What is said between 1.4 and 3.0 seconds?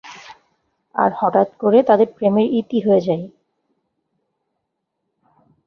করে তাদের প্রেমের ইতি